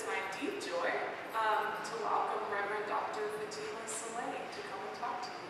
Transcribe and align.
is 0.00 0.06
my 0.06 0.20
deep 0.40 0.60
joy. 0.60 0.90
Um, 1.36 1.72
to 1.84 2.02
welcome 2.02 2.42
Reverend 2.52 2.88
Dr. 2.88 3.20
Fatima 3.36 3.84
Saleh 3.86 4.24
to 4.24 4.60
come 4.68 4.80
and 4.88 4.98
talk 4.98 5.22
to 5.22 5.28
you. 5.28 5.40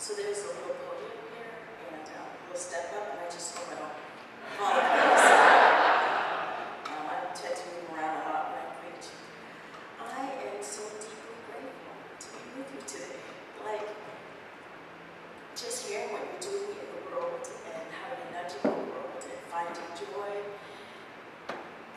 So 0.00 0.16
there's 0.16 0.42
a 0.42 0.56
little 0.56 0.80
podium 0.80 1.28
here, 1.36 1.60
and 1.92 2.00
uh, 2.02 2.24
we'll 2.48 2.56
step 2.56 2.88
up, 2.96 3.12
and 3.12 3.20
I 3.20 3.28
just 3.28 3.52
hope 3.52 3.68
I 3.68 3.76
don't 3.84 4.00
fall 4.56 4.72
off 4.72 4.96
this. 4.96 5.22
Um, 6.88 7.04
I 7.04 7.16
tend 7.36 7.52
to 7.52 7.64
move 7.68 7.92
around 7.92 8.16
a 8.16 8.24
lot 8.26 8.48
when 8.48 8.64
I 8.64 8.66
preach. 8.80 9.12
I 10.00 10.40
am 10.40 10.56
so 10.64 10.88
deeply 11.04 11.36
grateful 11.46 11.94
to 12.16 12.26
be 12.32 12.42
with 12.56 12.72
you 12.72 12.82
today. 12.88 13.20
Like, 13.60 13.92
just 15.52 15.84
hearing 15.84 16.16
what 16.16 16.24
you're 16.24 16.48
doing 16.48 16.80
in 16.80 16.88
the 16.96 17.00
world 17.12 17.44
and 17.44 17.84
how 17.92 18.08
you're 18.16 18.32
nudging 18.40 18.64
the 18.66 18.80
world 18.88 19.20
and 19.20 19.40
finding 19.52 19.90
joy 20.00 20.32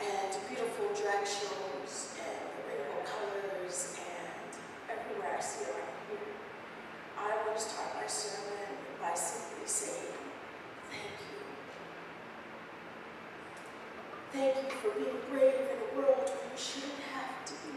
and 0.04 0.30
beautiful 0.52 0.92
drag 0.92 1.24
shows 1.24 2.20
and 2.20 2.36
rainbow 2.68 3.00
colors 3.08 3.96
and 3.96 4.52
everywhere 4.92 5.34
I 5.34 5.40
see 5.40 5.72
around 5.72 5.98
here. 6.12 6.44
I 7.24 7.36
want 7.46 7.56
to 7.56 7.62
start 7.62 7.94
my 7.94 8.06
sermon 8.06 8.68
by 9.00 9.14
simply 9.14 9.66
saying, 9.66 10.12
thank 10.90 11.16
you. 11.24 11.40
Thank 14.32 14.56
you 14.56 14.76
for 14.76 14.90
being 14.98 15.16
brave 15.30 15.54
in 15.54 15.78
a 15.78 15.96
world 15.96 16.28
where 16.28 16.50
you 16.52 16.58
shouldn't 16.58 17.00
have 17.14 17.44
to 17.46 17.52
be. 17.64 17.72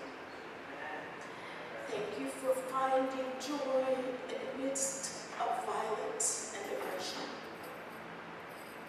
Thank 1.87 2.19
you 2.19 2.27
for 2.47 2.53
finding 2.71 3.27
joy 3.41 3.83
in 3.91 4.05
the 4.29 4.63
midst 4.63 5.27
of 5.41 5.65
violence 5.65 6.55
and 6.55 6.77
aggression. 6.77 7.27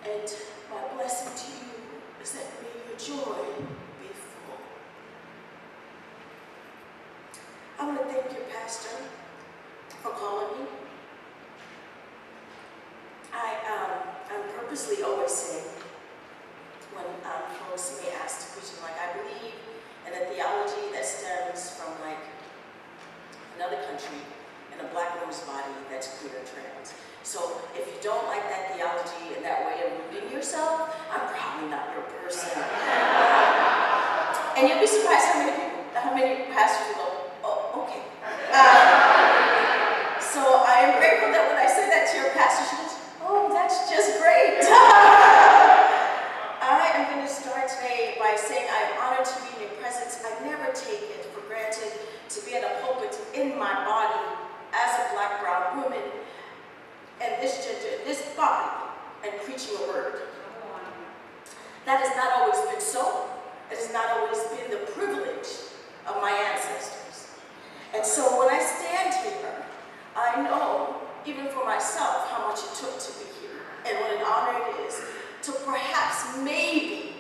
And 0.05 0.33
my 0.71 0.95
blessing 0.95 1.35
to 1.35 1.67
you 1.67 1.73
is 2.23 2.33
that 2.33 2.47
may 2.63 2.71
your 2.87 2.97
joy 2.97 3.43
be 3.99 4.15
full. 4.15 4.63
I 7.81 7.87
want 7.87 7.99
to 7.99 8.05
thank 8.05 8.33
your 8.33 8.47
pastor 8.47 8.97
for 10.03 10.11
calling 10.11 10.63
me. 10.63 10.69
I, 13.35 13.57
um, 13.75 14.09
I'm 14.31 14.49
purposely 14.57 15.03
always 15.03 15.33
saying 15.33 15.65
when 16.95 17.07
um, 17.27 17.43
folks 17.67 18.01
may 18.05 18.13
ask 18.23 18.47
to 18.47 18.53
preach, 18.55 18.71
I'm 18.77 18.83
like, 18.85 18.99
I 19.03 19.19
believe 19.19 19.55
in 20.07 20.13
a 20.15 20.33
theology 20.33 20.93
that 20.93 21.05
stems 21.05 21.71
from 21.73 21.91
like 22.07 22.23
another 23.59 23.83
country 23.91 24.23
and 24.71 24.81
woman's 25.39 25.47
body 25.47 25.71
that's 25.91 26.19
queer 26.19 26.43
trans. 26.43 26.95
So 27.23 27.63
if 27.75 27.87
you 27.87 27.95
don't 28.03 28.27
like 28.27 28.43
that 28.49 28.75
theology 28.75 29.35
and 29.37 29.45
that 29.45 29.65
way 29.67 29.83
of 29.85 29.93
rooting 30.11 30.33
yourself, 30.33 30.97
I'm 31.13 31.29
probably 31.29 31.69
not 31.71 31.93
your 31.95 32.03
person. 32.25 32.49
and 34.57 34.69
you'll 34.69 34.81
be 34.81 34.87
surprised 34.87 35.27
how 35.27 35.39
many 35.45 35.53
people, 35.53 35.85
how 35.95 36.15
many 36.15 36.45
pastors 36.51 36.97
will 36.97 37.05
go, 37.05 37.11
oh, 37.45 37.85
okay. 37.85 38.03
Uh, 38.51 40.19
so 40.21 40.41
I 40.65 40.81
am 40.89 40.97
grateful 40.99 41.29
that 41.31 41.49
when 41.53 41.59
I 41.59 41.67
said 41.69 41.91
that 41.93 42.09
to 42.13 42.17
your 42.17 42.31
pastor, 42.33 42.65
she 42.65 42.77
goes, 42.81 42.97
oh, 43.23 43.53
that's 43.53 43.91
just 43.91 44.19
great. 44.23 44.65
I 46.69 46.93
am 46.97 47.09
going 47.13 47.25
to 47.27 47.33
start 47.33 47.69
today 47.69 48.17
by 48.19 48.37
saying 48.37 48.67
I'm 48.67 48.93
honored 49.05 49.27
to 49.27 49.35
be 49.45 49.49
in 49.57 49.63
your 49.69 49.75
presence. 49.81 50.21
I 50.25 50.31
never 50.45 50.73
take 50.73 51.03
it 51.13 51.25
for 51.33 51.41
granted 51.45 51.93
to 51.93 52.39
be 52.45 52.55
at 52.57 52.65
a 52.65 52.81
pulpit 52.81 53.17
in 53.35 53.59
my 53.59 53.85
body 53.85 54.39
as 54.73 55.01
a 55.01 55.15
black, 55.15 55.41
brown 55.41 55.83
woman 55.83 56.03
and 57.21 57.43
this 57.43 57.65
gender, 57.65 58.05
this 58.05 58.23
body, 58.37 58.71
and 59.25 59.33
preaching 59.43 59.75
a 59.85 59.89
word. 59.89 60.23
That 61.85 62.01
has 62.01 62.15
not 62.17 62.41
always 62.41 62.61
been 62.71 62.81
so. 62.81 63.29
It 63.71 63.79
has 63.79 63.93
not 63.93 64.21
always 64.21 64.39
been 64.53 64.71
the 64.71 64.85
privilege 64.93 65.49
of 66.07 66.17
my 66.21 66.31
ancestors. 66.31 67.29
And 67.95 68.05
so 68.39 68.47
when 68.47 68.55
I 68.55 68.63
stand 68.63 69.15
here, 69.27 69.51
I 70.15 70.43
know, 70.43 71.03
even 71.27 71.49
for 71.49 71.65
myself, 71.65 72.31
how 72.31 72.47
much 72.47 72.61
it 72.61 72.71
took 72.79 72.95
to 72.99 73.13
be 73.19 73.27
here 73.43 73.59
and 73.85 73.99
what 73.99 74.13
an 74.15 74.23
honor 74.23 74.63
it 74.63 74.87
is 74.87 75.03
to 75.43 75.53
perhaps 75.67 76.39
maybe 76.39 77.15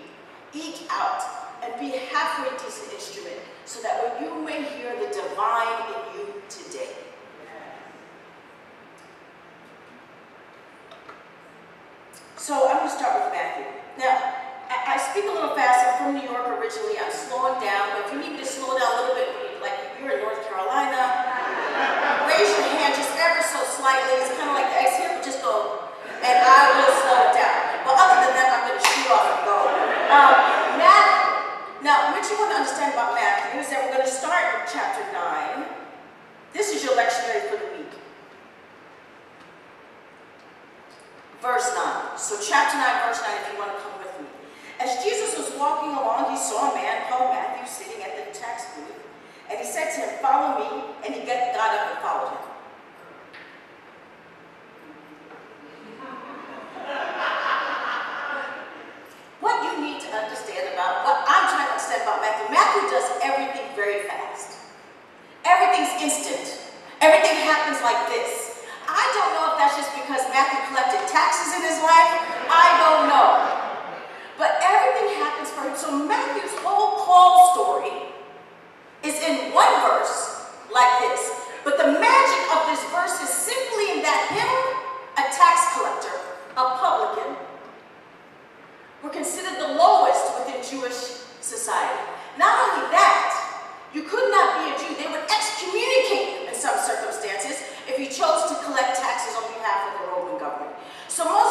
eke 0.55 0.87
out 0.91 1.23
and 1.65 1.75
be 1.81 1.97
a 1.97 1.99
halfway 2.15 2.57
decent 2.59 2.93
instrument 2.93 3.41
so 3.65 3.83
that 3.83 3.99
when 3.99 4.23
you 4.23 4.47
may 4.47 4.63
hear 4.63 4.95
the 4.95 5.13
divine 5.13 5.91
in 5.91 6.21
you 6.21 6.43
today. 6.49 6.95
So 12.37 12.69
I'm 12.71 12.79
going 12.79 12.89
to 12.89 12.95
start 12.95 13.25
with 13.25 13.33
Matthew. 13.35 13.67
Now, 13.99 14.39
I, 14.71 14.97
speak 14.97 15.25
a 15.25 15.33
little 15.33 15.57
fast. 15.57 15.85
I'm 15.85 15.95
from 15.99 16.11
New 16.15 16.27
York 16.29 16.47
originally. 16.61 16.97
I'm 17.01 17.13
slowing 17.13 17.61
down, 17.61 17.93
but 17.93 18.07
if 18.07 18.13
you 18.13 18.21
need 18.21 18.33
me 18.37 18.41
to 18.41 18.47
slow 18.47 18.79
down 18.79 18.89
a 18.89 18.97
little 19.03 19.17
bit, 19.17 19.29
like 19.61 19.75
you're 20.01 20.13
in 20.13 20.21
North 20.23 20.41
Carolina, 20.49 22.29
raise 22.29 22.49
your 22.53 22.67
hand 22.77 22.95
just 22.95 23.13
ever 23.17 23.43
so 23.43 23.61
slightly. 23.89 24.21
It's 24.21 24.37
kind 24.37 24.53
of 24.53 24.57
like 24.61 24.69
the 24.69 24.79
X 24.85 25.01
but 25.01 25.25
just 25.25 25.41
go, 25.41 25.89
and 26.21 26.37
I 26.45 26.61
will 26.77 26.93
slow 27.01 27.19
it 27.25 27.33
down. 27.33 27.57
But 27.89 27.97
other 27.97 28.21
than 28.21 28.33
that, 28.37 28.49
I'm 28.53 28.63
going 28.69 28.77
to 28.77 28.85
shoot 28.85 29.09
off 29.09 29.25
and 29.33 29.41
go. 29.49 29.57
Um, 30.13 30.35
Matthew. 30.77 31.25
Now, 31.81 32.13
what 32.13 32.21
you 32.29 32.37
want 32.37 32.53
to 32.53 32.59
understand 32.61 32.93
about 32.93 33.17
Matthew 33.17 33.65
is 33.65 33.71
that 33.73 33.81
we're 33.81 33.97
going 33.97 34.05
to 34.05 34.13
start 34.13 34.45
in 34.45 34.69
chapter 34.69 35.01
9. 35.09 35.65
This 36.53 36.75
is 36.75 36.85
your 36.85 36.93
lectionary 37.01 37.49
for 37.49 37.57
the 37.57 37.71
week. 37.81 37.95
Verse 41.41 41.73
9. 41.73 42.19
So 42.19 42.37
chapter 42.45 42.77
9, 42.77 43.09
verse 43.09 43.23
9, 43.25 43.31
if 43.41 43.45
you 43.55 43.57
want 43.57 43.73
to 43.73 43.81
come 43.81 43.97
with 44.05 44.13
me. 44.21 44.29
As 44.83 45.01
Jesus 45.01 45.39
was 45.39 45.49
walking 45.57 45.97
along, 45.97 46.29
he 46.29 46.37
saw 46.37 46.73
a 46.73 46.75
man 46.75 47.09
called 47.09 47.33
Matthew 47.33 47.65
sitting 47.65 48.03
at 48.05 48.13
the 48.21 48.37
tax 48.37 48.69
booth. 48.75 49.01
And 49.49 49.57
he 49.57 49.65
said 49.65 49.95
to 49.97 49.99
him, 50.03 50.13
follow 50.21 50.61
me. 50.61 50.93
And 51.07 51.15
he 51.15 51.25
got 51.25 51.57
up 51.57 51.95
and 51.95 51.99
followed 52.05 52.37
him. 52.37 52.49
What 59.41 59.63
you 59.63 59.81
need 59.81 60.01
to 60.03 60.11
understand 60.11 60.75
about, 60.75 61.07
what 61.07 61.23
I'm 61.31 61.47
trying 61.47 61.71
to 61.71 61.73
understand 61.79 62.03
about 62.03 62.21
Matthew, 62.21 62.51
Matthew 62.51 62.91
does 62.91 63.07
everything 63.23 63.71
very 63.77 64.03
fast. 64.11 64.59
Everything's 65.47 65.95
instant. 66.03 66.75
Everything 67.01 67.38
happens 67.49 67.81
like 67.81 68.13
this. 68.13 68.61
I 68.85 69.05
don't 69.17 69.33
know 69.33 69.45
if 69.53 69.55
that's 69.57 69.77
just 69.81 69.93
because 69.97 70.21
Matthew 70.29 70.61
collected 70.69 71.01
taxes 71.09 71.57
in 71.57 71.65
his 71.65 71.81
life. 71.81 72.13
I 72.53 72.69
don't 72.85 73.09
know. 73.09 73.29
But 74.37 74.61
everything 74.61 75.17
happens 75.17 75.49
for 75.49 75.65
him. 75.65 75.73
So 75.73 75.89
Matthew's 76.05 76.53
whole 76.61 77.01
call 77.09 77.57
story 77.57 78.13
is 79.01 79.17
in 79.25 79.53
one 79.57 79.73
verse 79.81 80.45
like 80.69 80.93
this. 81.09 81.25
But 81.65 81.81
the 81.81 81.89
magic 81.97 82.43
of 82.53 82.69
this 82.69 82.85
verse 82.93 83.17
is 83.25 83.33
simply 83.33 83.97
in 83.97 84.05
that 84.05 84.29
him, 84.29 84.53
a 85.17 85.25
tax 85.33 85.73
collector, 85.73 86.17
a 86.57 86.77
publican, 86.77 87.33
were 89.03 89.11
considered 89.11 89.57
the 89.57 89.73
lowest 89.73 90.37
within 90.37 90.61
Jewish 90.61 91.25
society. 91.41 92.05
Not 92.37 92.53
only 92.69 92.93
that, 92.93 93.33
you 93.95 94.03
could 94.05 94.29
not 94.31 94.61
be 94.61 94.73
a 94.73 94.75
Jew. 94.77 94.93
They 95.01 95.09
would 95.09 95.25
excommunicate 95.25 96.28
some 96.59 96.75
circumstances 96.83 97.63
if 97.87 97.95
you 98.03 98.11
chose 98.11 98.51
to 98.51 98.55
collect 98.67 98.99
taxes 98.99 99.39
on 99.39 99.47
behalf 99.55 99.87
of 99.87 99.93
the 100.03 100.05
Roman 100.11 100.37
government. 100.43 100.75
So 101.07 101.23
most 101.25 101.48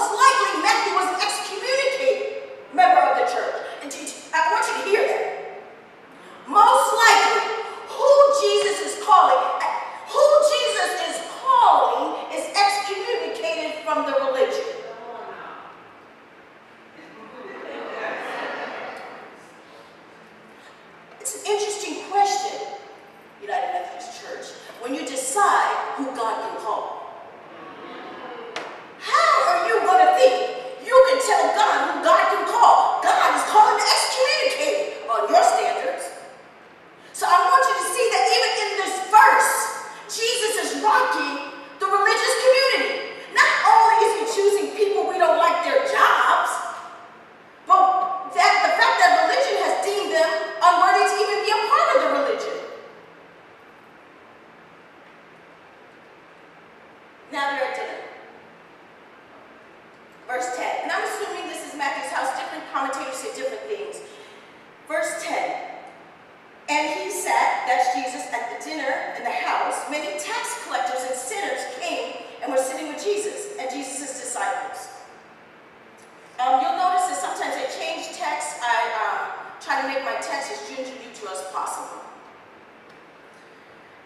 make 79.87 80.03
my 80.03 80.15
text 80.19 80.51
as 80.51 80.67
gingerly 80.67 81.07
to 81.15 81.31
as 81.31 81.41
possible. 81.53 82.03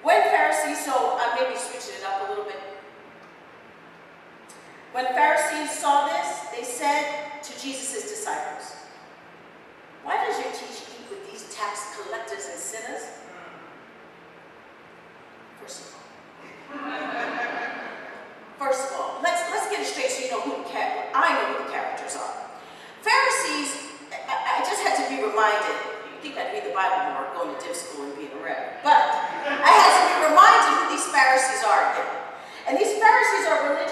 When 0.04 0.22
Pharisees, 0.30 0.86
so 0.86 1.18
I 1.18 1.36
may 1.36 1.52
be 1.52 1.58
switching 1.58 2.00
it 2.00 2.06
up 2.06 2.28
a 2.28 2.30
little 2.30 2.46
bit. 2.46 2.62
When 4.94 5.06
Pharisees 5.06 5.72
saw 5.72 6.08
this, 6.08 6.50
they 6.56 6.64
said 6.64 7.42
to 7.44 7.52
Jesus' 7.60 8.10
disciples, 8.10 8.74
Why 10.04 10.26
does 10.26 10.38
your 10.38 10.52
teacher 10.52 10.86
eat 10.94 11.10
with 11.10 11.32
these 11.32 11.54
tax 11.54 11.96
collectors 11.98 12.46
and 12.52 12.60
sinners? 12.60 13.02
First 15.62 15.82
of 15.82 15.96
all. 15.96 16.02
First 18.60 18.92
of 18.92 19.00
all, 19.00 19.20
let's, 19.24 19.42
let's 19.50 19.70
get 19.72 19.82
it 19.82 19.88
straight 19.88 20.10
so 20.10 20.24
you 20.26 20.32
know 20.32 20.42
who 20.42 20.64
the 20.64 20.70
I 21.14 21.34
know 21.34 21.58
who 21.58 21.66
the 21.66 21.72
characters 21.72 22.16
are. 22.16 22.34
Pharisees 23.02 23.81
reminded, 25.32 25.76
you 26.12 26.20
think 26.20 26.36
I'd 26.36 26.52
read 26.52 26.68
the 26.68 26.76
Bible 26.76 27.16
more 27.16 27.28
going 27.32 27.56
to 27.56 27.60
div 27.60 27.76
school 27.76 28.08
and 28.08 28.16
being 28.20 28.36
a 28.36 28.42
rep, 28.44 28.84
but 28.84 29.00
I 29.48 29.72
had 29.72 29.92
to 29.96 30.02
be 30.12 30.16
reminded 30.28 30.72
who 30.76 30.84
these 30.92 31.08
Pharisees 31.08 31.64
are. 31.64 31.96
And 32.68 32.78
these 32.78 32.94
Pharisees 33.00 33.48
are 33.48 33.74
religious 33.74 33.91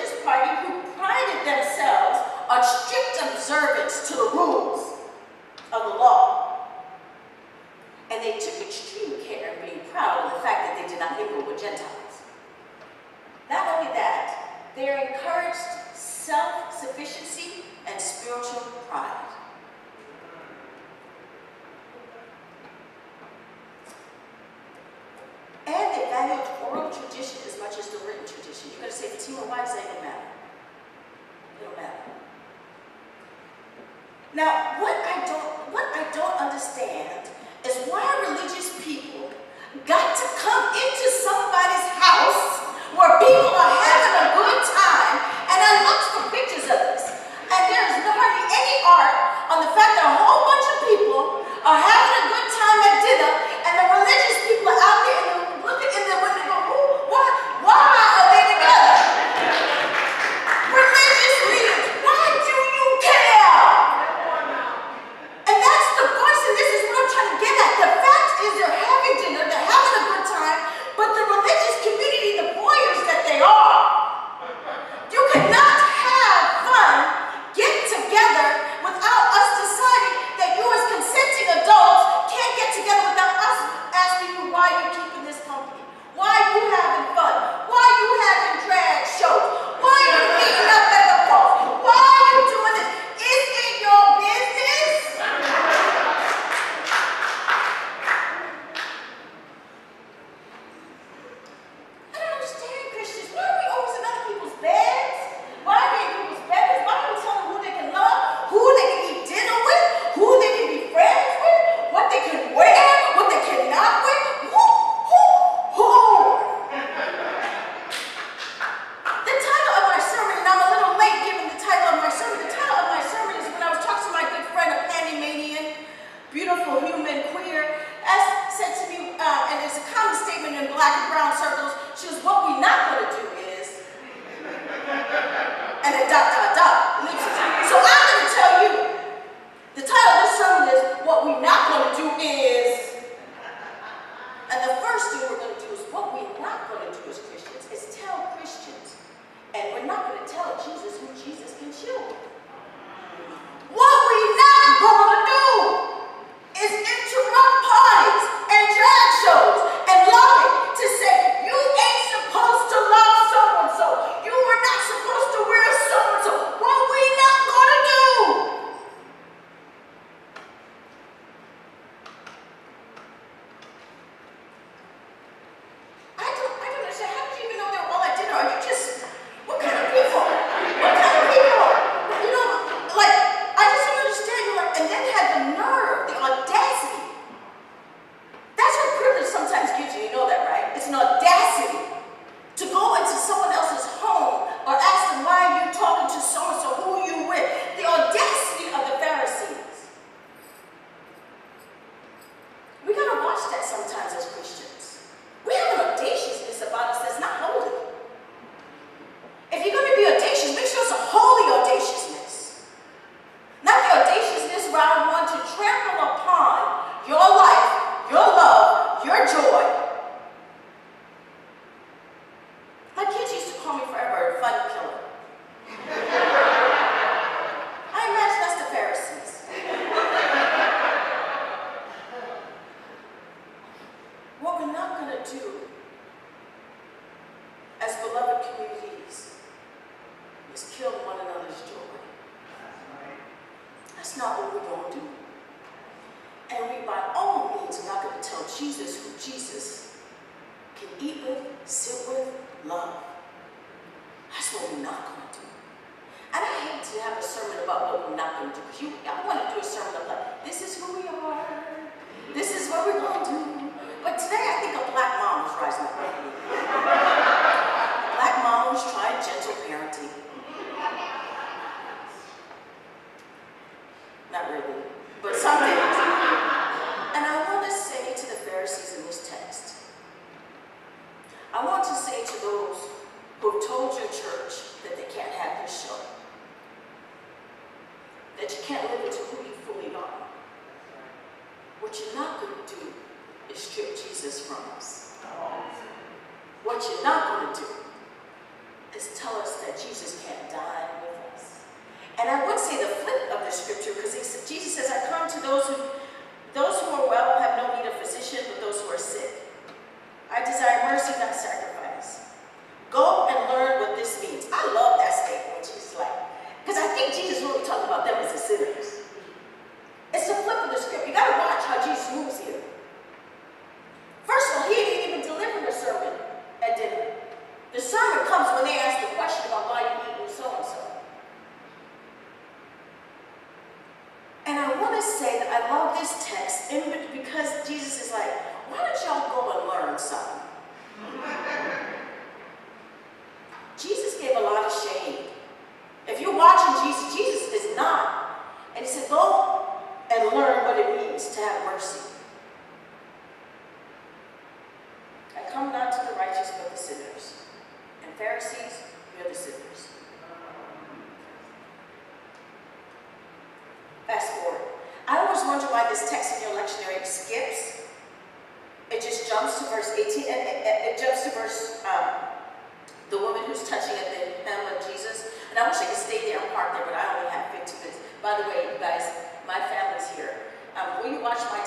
watch 381.22 381.40
my 381.52 381.59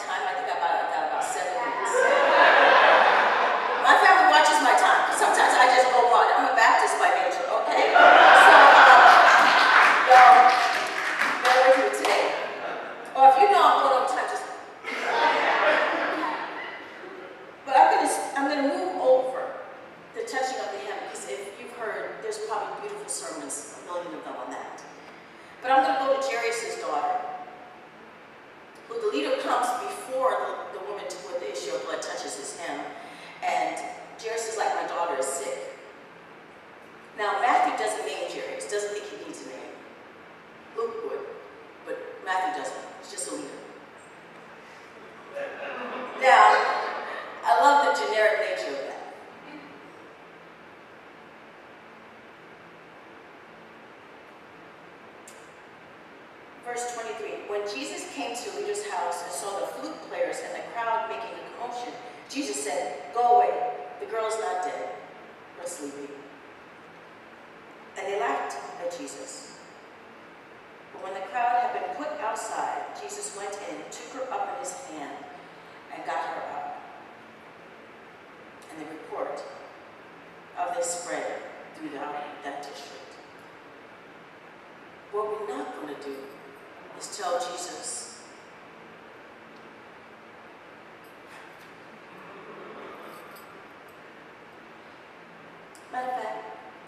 Now, 37.23 37.39
Matthew 37.41 37.79
doesn't 37.79 38.05
name 38.05 38.27
Jesus. 38.27 38.69
doesn't 38.69 38.99
think 38.99 39.12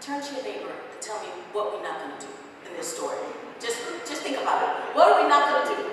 turn 0.05 0.21
to 0.21 0.35
your 0.35 0.43
neighbor 0.43 0.69
and 0.69 1.01
tell 1.01 1.19
me 1.19 1.29
what 1.51 1.73
we're 1.73 1.81
not 1.81 1.97
going 1.97 2.13
to 2.13 2.27
do 2.27 2.31
in 2.69 2.77
this 2.77 2.93
story. 2.93 3.17
Just, 3.59 3.79
just 4.07 4.21
think 4.21 4.37
about 4.37 4.61
it. 4.61 4.95
What 4.95 5.09
are 5.09 5.23
we 5.23 5.27
not 5.27 5.49
going 5.49 5.75
to 5.75 5.81
do? 5.81 5.84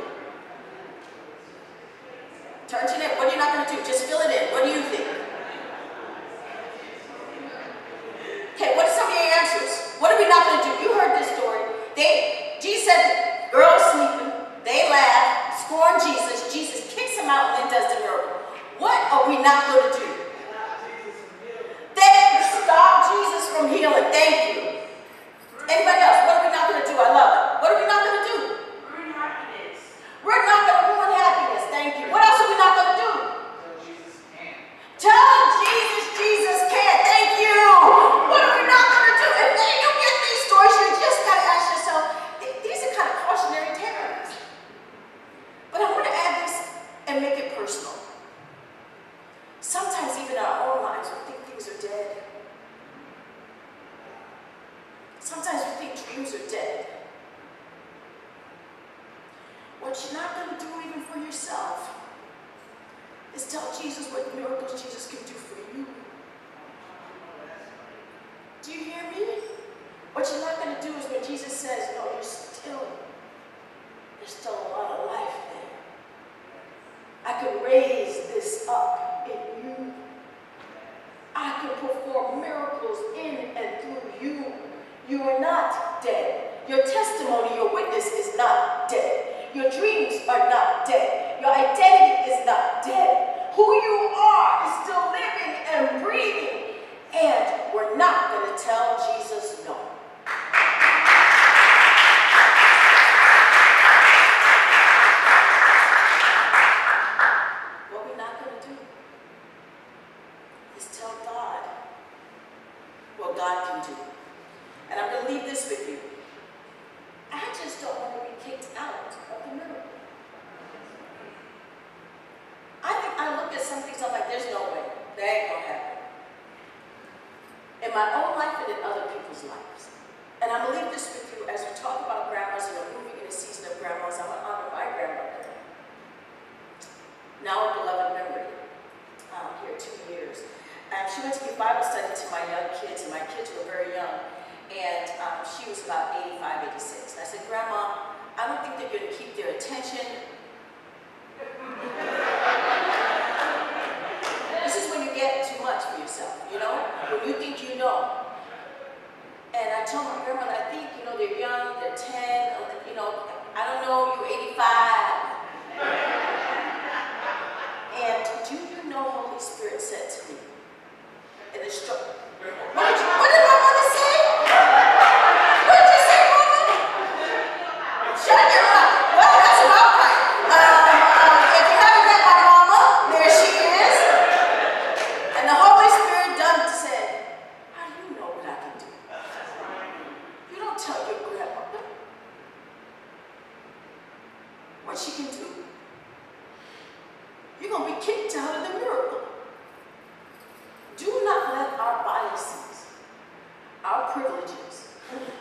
privileges 204.12 204.88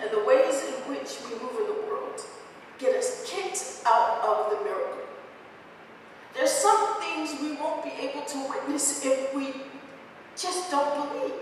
and 0.01 0.11
the 0.11 0.23
ways 0.23 0.63
in 0.63 0.73
which 0.89 1.17
we 1.25 1.39
move 1.39 1.55
in 1.61 1.67
the 1.67 1.87
world 1.87 2.19
get 2.79 2.95
us 2.95 3.29
kicked 3.29 3.85
out 3.85 4.21
of 4.23 4.57
the 4.57 4.63
miracle. 4.63 5.05
There's 6.33 6.51
some 6.51 6.99
things 7.01 7.39
we 7.41 7.53
won't 7.53 7.83
be 7.83 7.91
able 7.91 8.25
to 8.25 8.49
witness 8.49 9.05
if 9.05 9.33
we 9.35 9.53
just 10.35 10.71
don't 10.71 11.11
believe. 11.11 11.33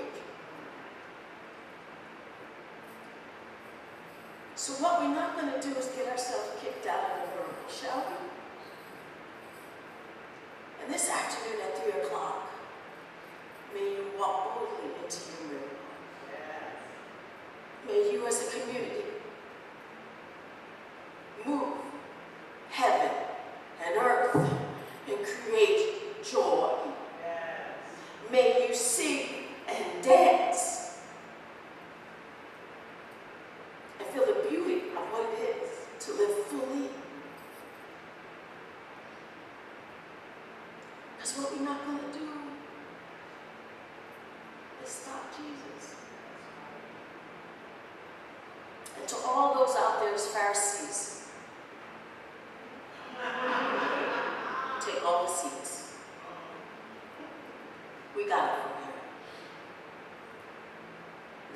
So 4.55 4.73
what 4.83 4.99
we're 4.99 5.15
not 5.15 5.39
going 5.39 5.53
to 5.53 5.61
do 5.61 5.73
is 5.75 5.85
get 5.95 6.07
ourselves 6.07 6.48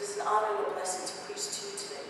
It 0.03 0.09
is 0.09 0.17
an 0.17 0.27
honor 0.27 0.47
and 0.57 0.67
a 0.67 0.71
blessing 0.71 1.07
to 1.07 1.23
preach 1.23 1.47
to 1.47 1.65
you 1.65 1.77
today. 1.77 2.03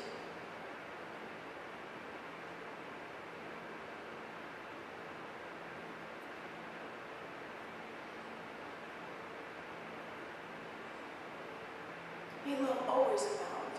May 12.47 12.65
love 12.65 12.83
always 12.89 13.21
abound. 13.21 13.73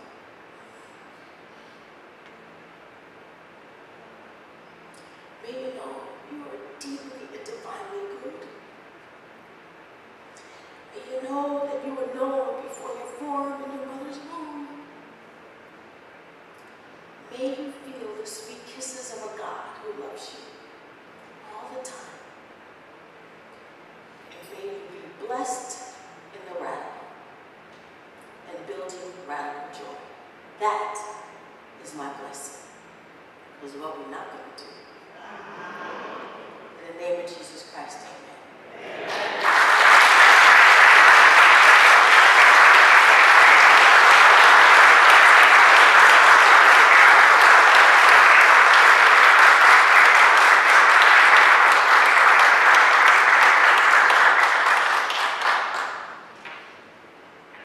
May 5.42 5.58
you 5.58 5.74
know 5.74 5.90
you 6.30 6.38
are 6.42 6.60
deeply 6.78 7.36
and 7.36 7.44
divinely 7.44 8.14
good. 8.22 8.46
May 10.94 11.16
you 11.16 11.28
know 11.28 11.66
that 11.66 11.84
you 11.84 11.98
are 11.98 12.14
known 12.14 12.53